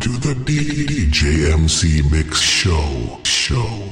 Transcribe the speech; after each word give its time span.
To 0.00 0.08
the 0.08 0.34
DJMC 0.34 2.10
Mix. 2.10 2.40
Show, 2.40 3.20
show, 3.22 3.83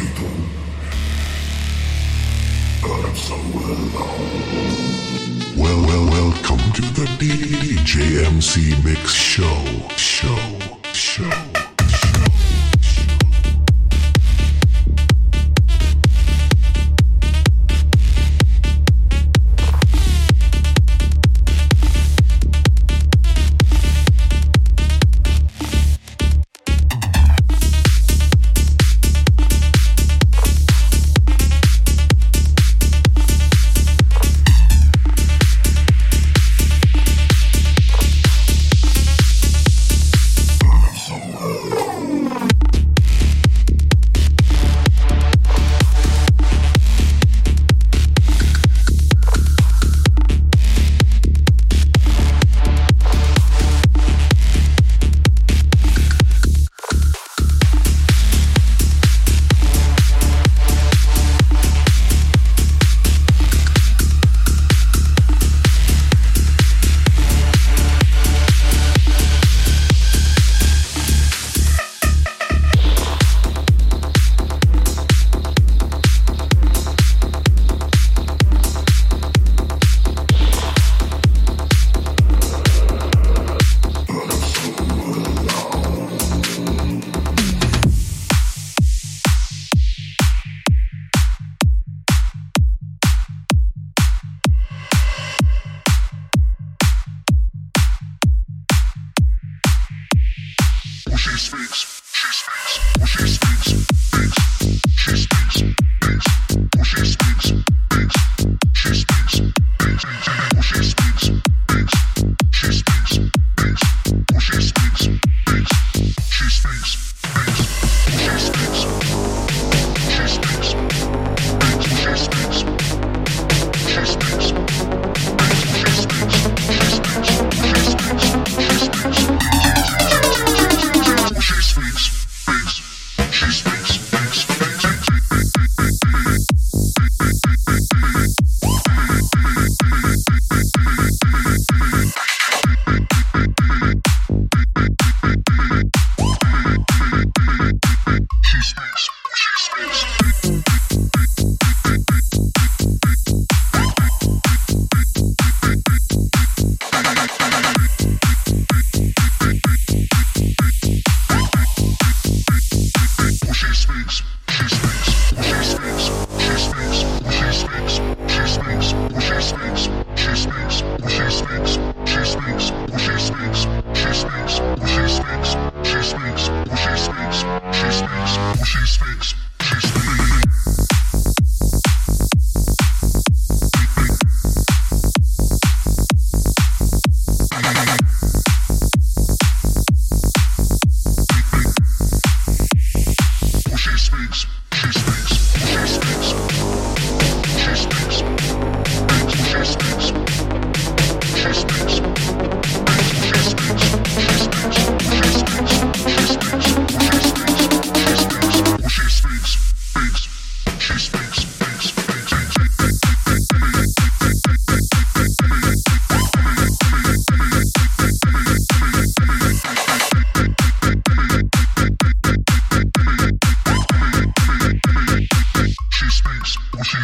people 0.00 0.28
but 2.80 3.04
I'm 3.04 3.16
so 3.16 3.34
alone 3.34 3.92
well 5.56 5.80
well 5.88 6.06
welcome 6.10 6.72
to 6.72 6.82
the 6.98 7.06
DJMC 7.18 8.82
Mix 8.82 9.12
Show. 9.12 9.58
Show. 9.96 10.38
Show. 10.92 11.59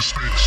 space. 0.06 0.45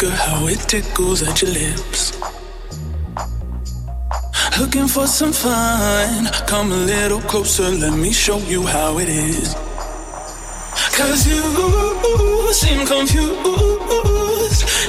Liquor, 0.00 0.16
how 0.16 0.46
it 0.46 0.58
tickles 0.60 1.22
at 1.22 1.42
your 1.42 1.50
lips. 1.50 2.18
Looking 4.58 4.88
for 4.88 5.06
some 5.06 5.32
fun, 5.32 6.26
come 6.46 6.72
a 6.72 6.76
little 6.76 7.20
closer, 7.20 7.68
let 7.68 7.92
me 7.98 8.12
show 8.12 8.38
you 8.38 8.62
how 8.62 8.98
it 8.98 9.08
is. 9.08 9.54
Cause 10.96 11.26
you 11.26 11.42
seem 12.52 12.86
confused, 12.86 13.38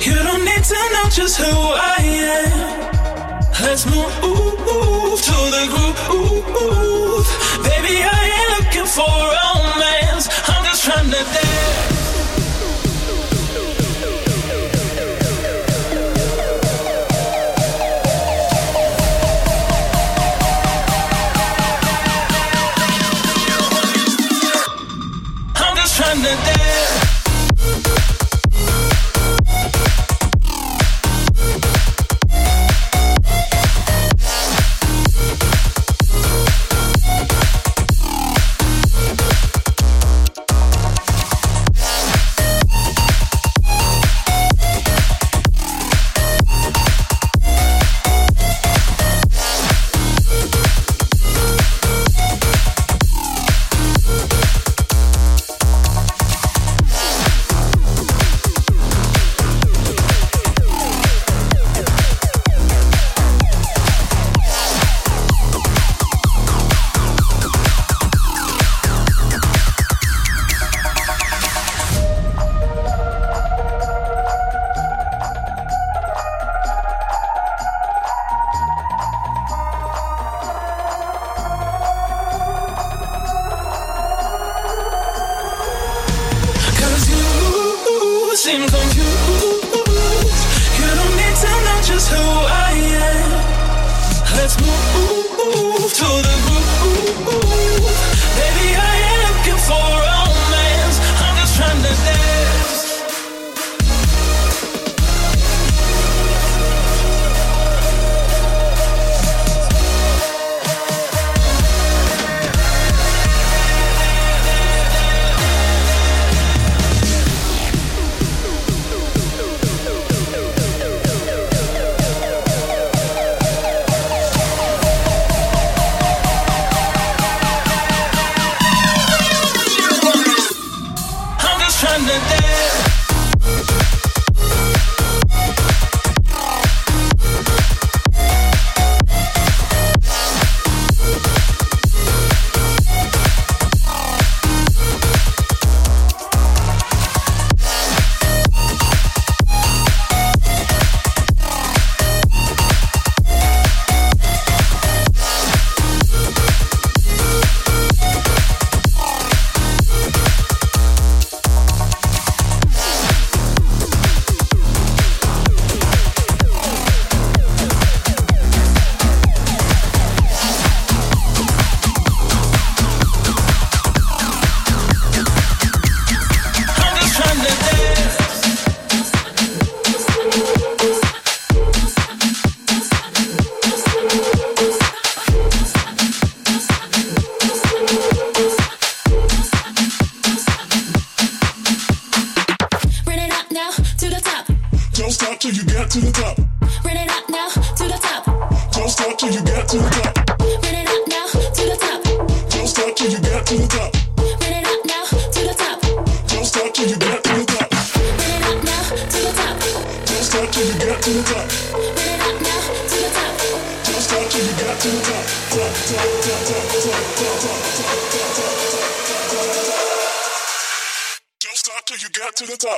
you 0.05 0.15
don't 0.15 0.43
need 0.45 0.63
to 0.63 0.75
know 0.93 1.09
just 1.09 1.37
who 1.37 1.45
I 1.47 1.97
am. 1.99 2.91
Let's 3.61 3.85
move 3.85 4.13
to 5.27 5.37
the 5.55 5.63
groove. 5.71 7.27
Baby, 7.63 8.03
I 8.03 8.19
ain't 8.37 8.49
looking 8.57 8.87
for 8.87 9.13
romance, 9.37 10.27
I'm 10.49 10.63
just 10.65 10.83
trying 10.83 11.09
to 11.11 11.23
dance. 11.33 11.90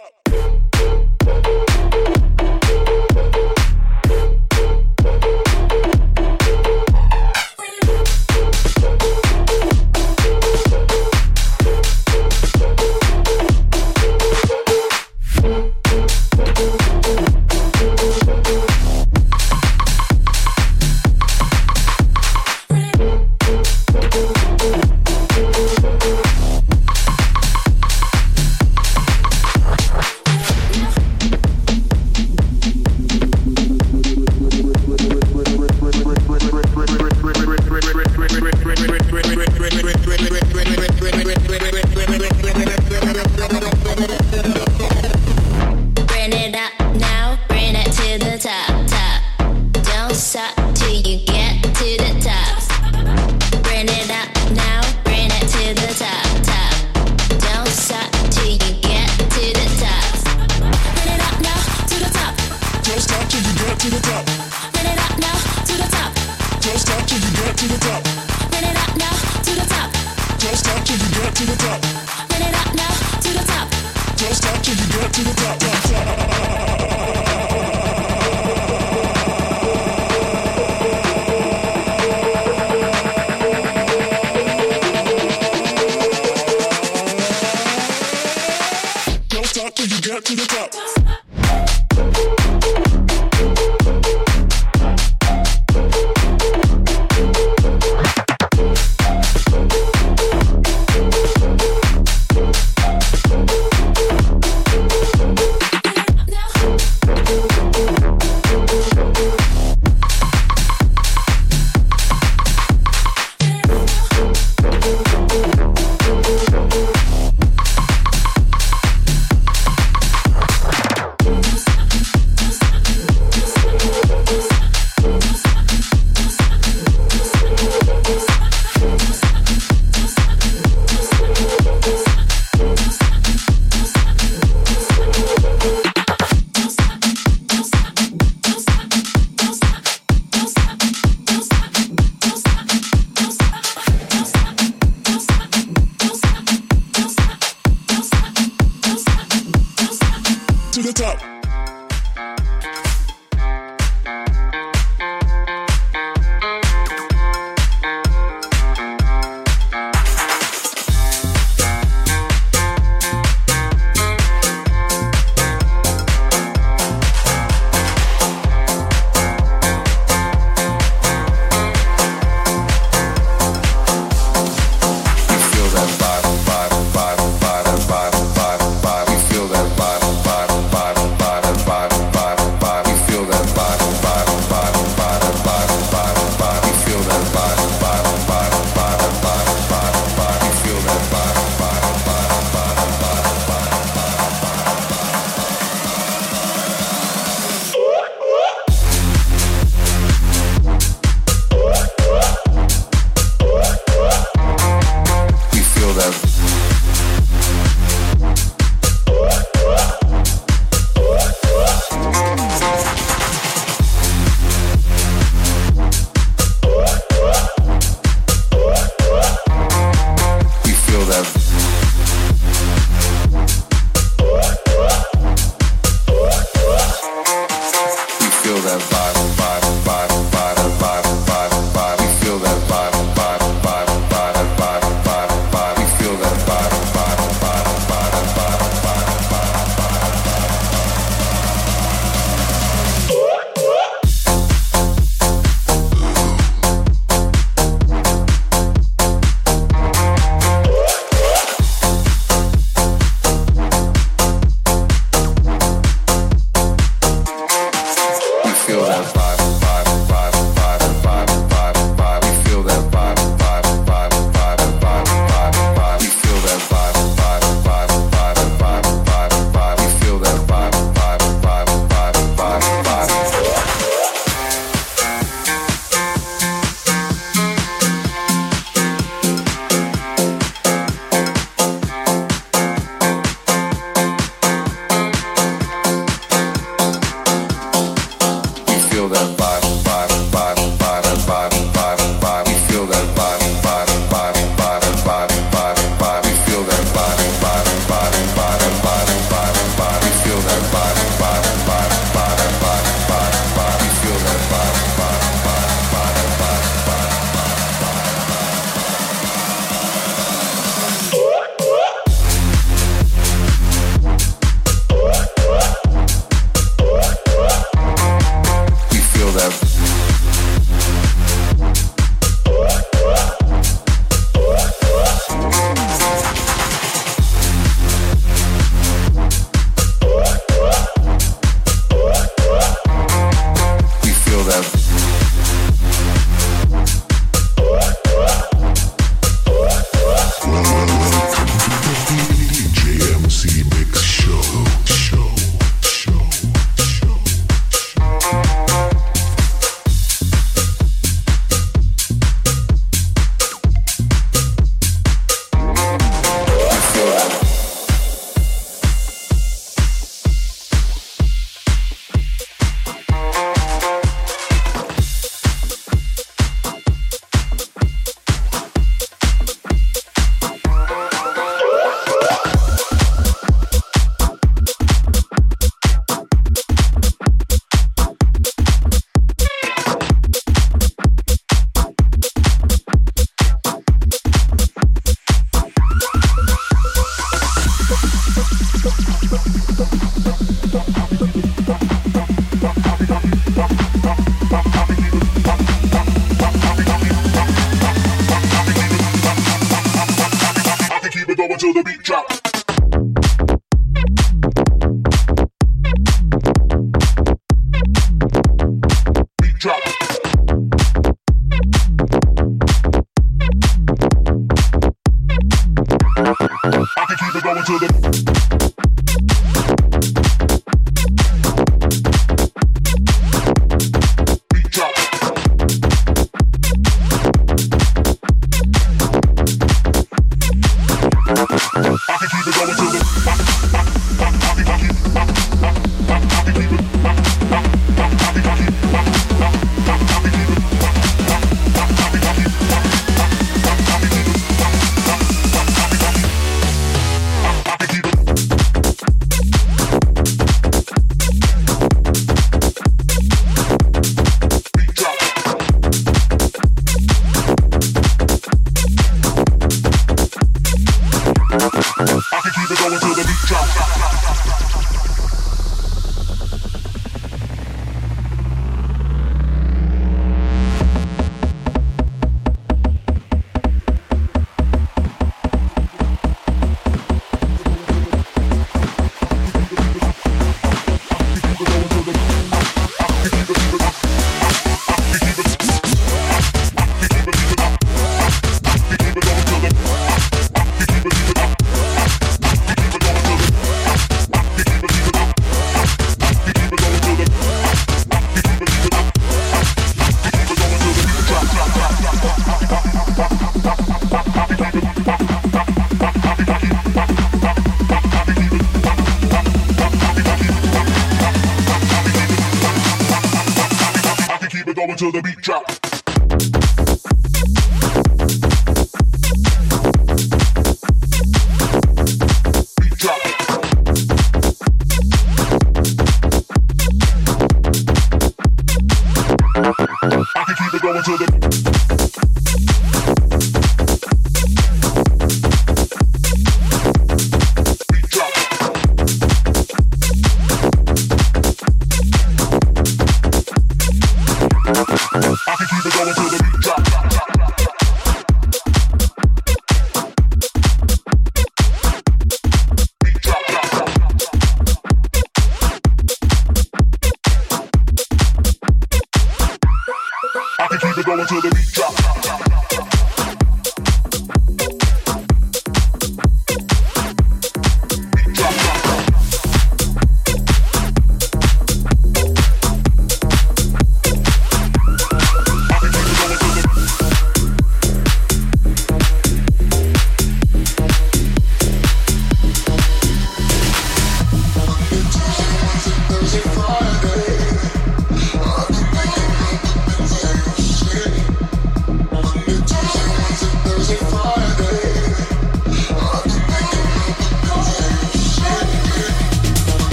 Yeah. 0.00 0.10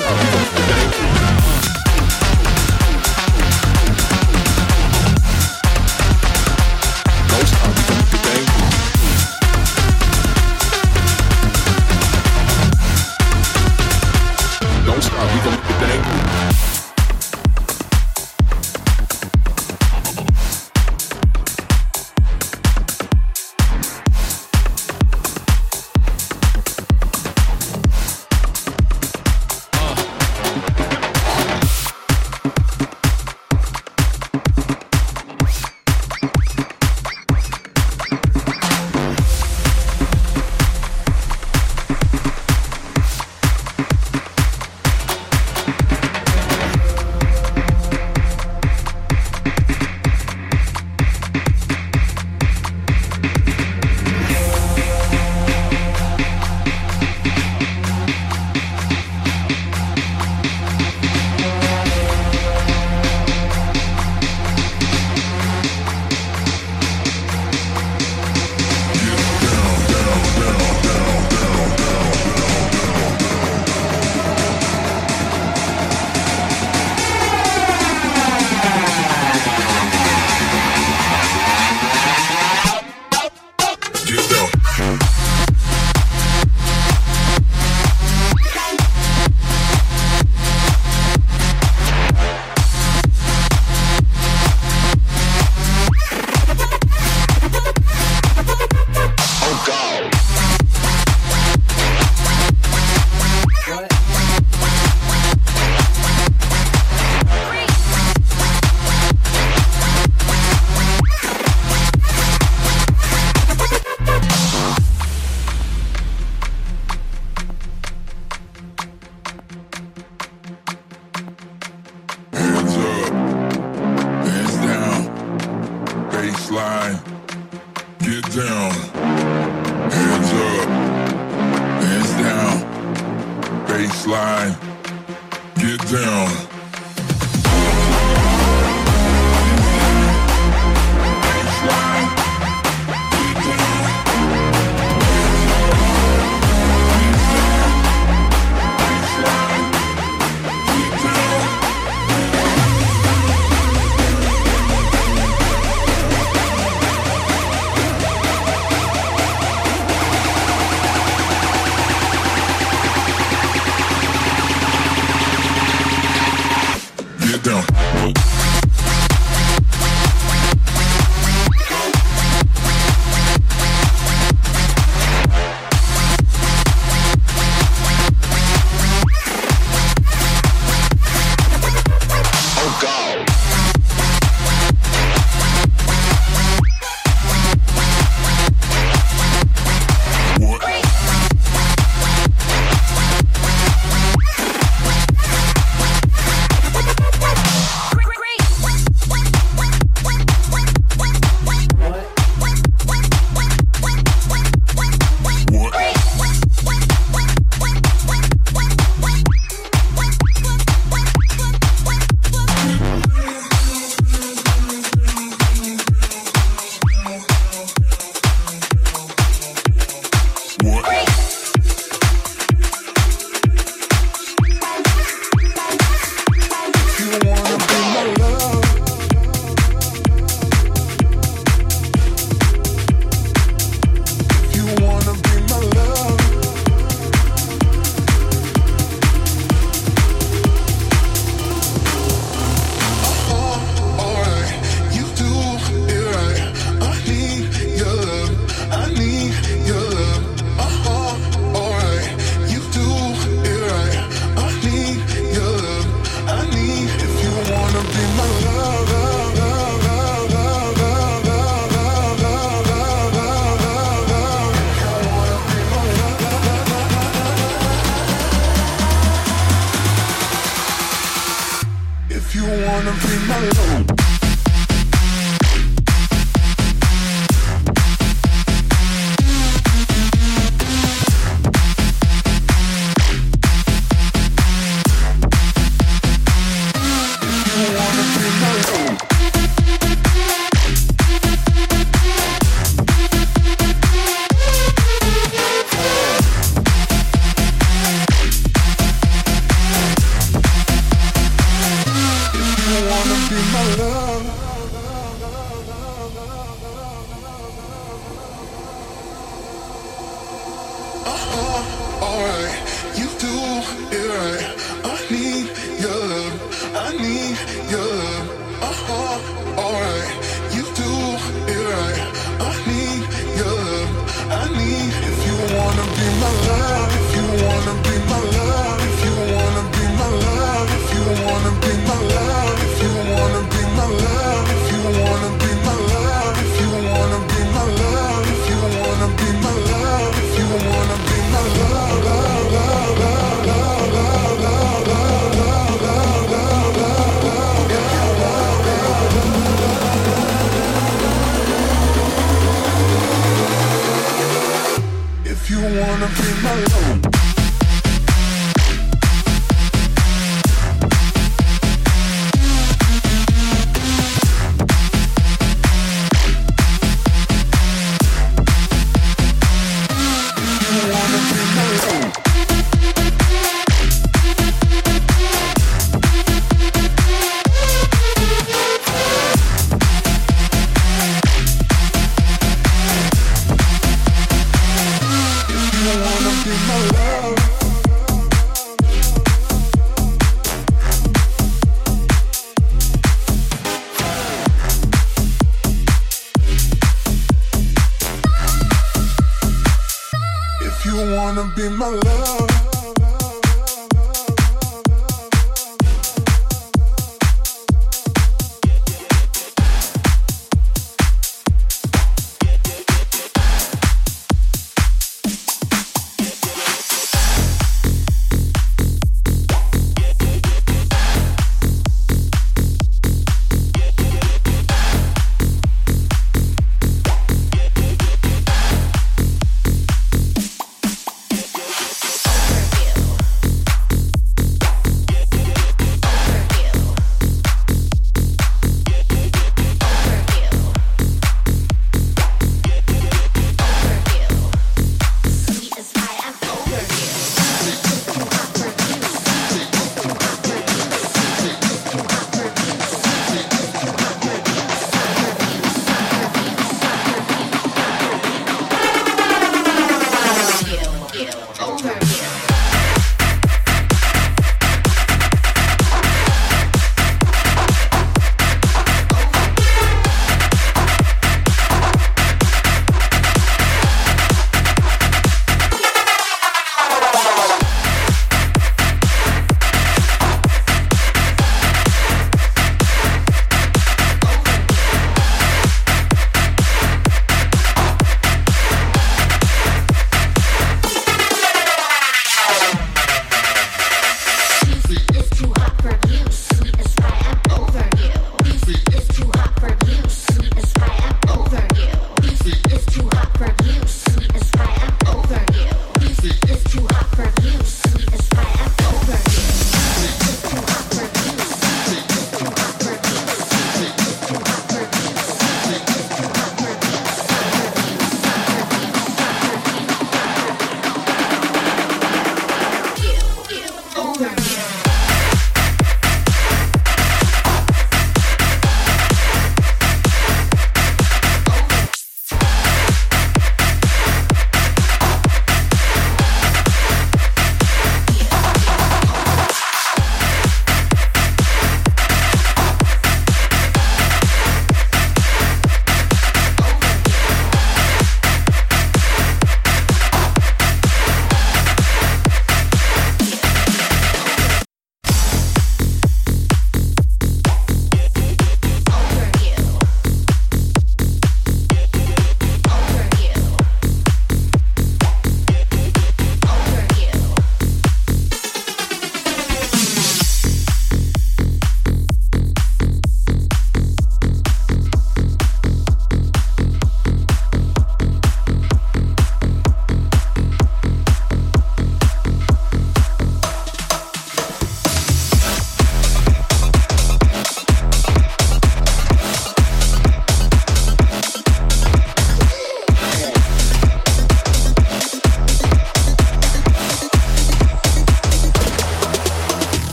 Show. 0.00 0.49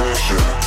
pressure 0.00 0.59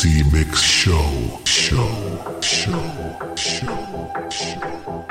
C 0.00 0.22
Mix 0.32 0.62
Show, 0.62 1.42
show, 1.44 2.40
show, 2.40 2.72
show, 3.36 3.36
show. 3.36 4.30
show. 4.30 5.09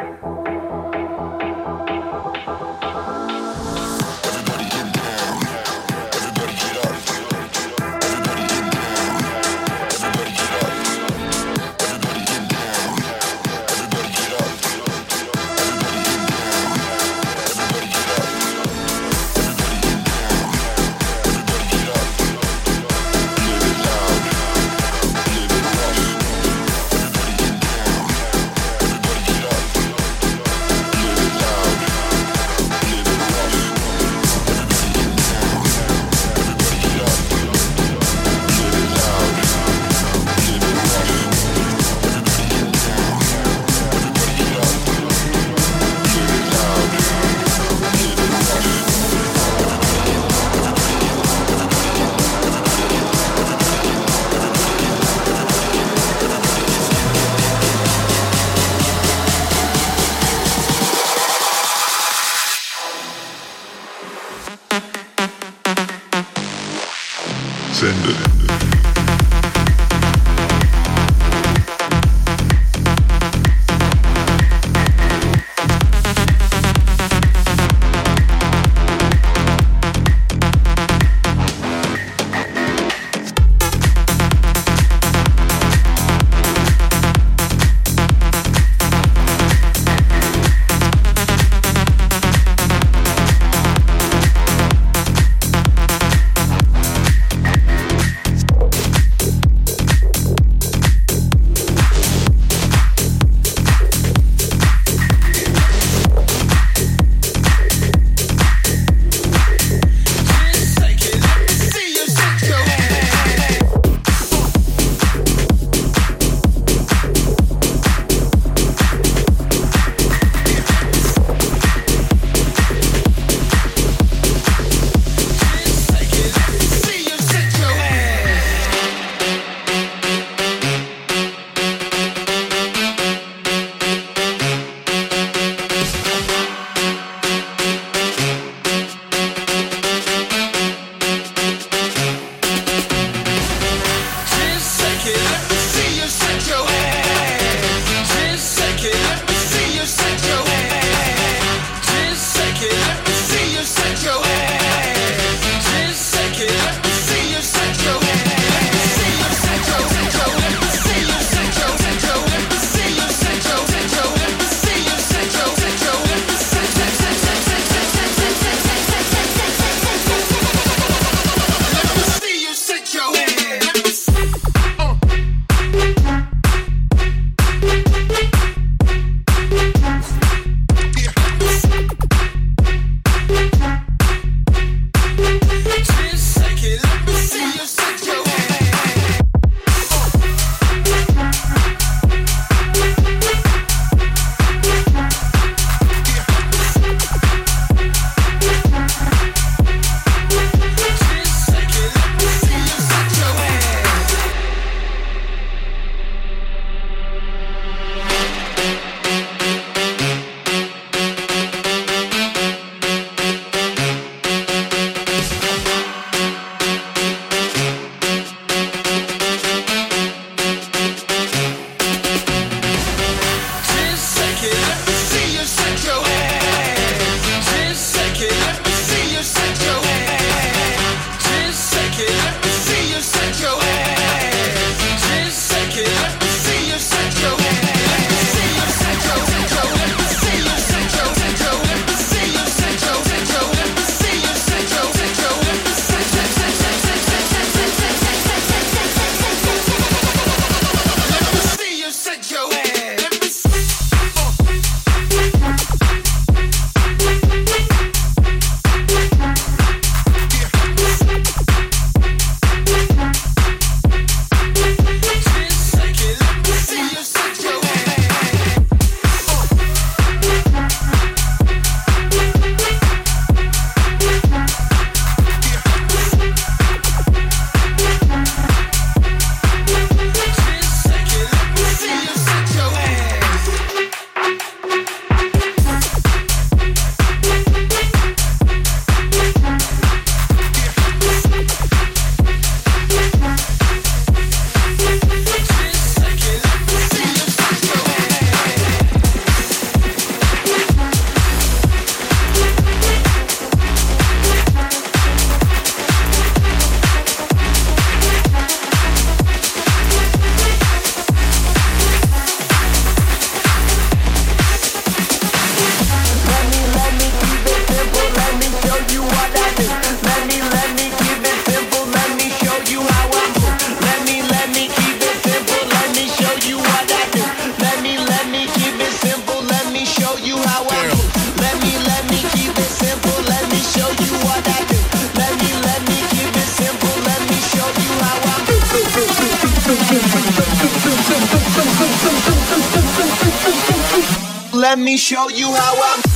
How 344.70 344.84
I'm. 344.84 344.98
show 344.98 345.30
you 345.30 345.48
how 345.48 345.74
I 345.82 346.09